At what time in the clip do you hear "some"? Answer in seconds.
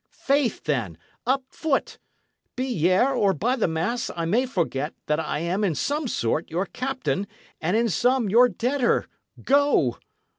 5.75-6.07, 7.87-8.27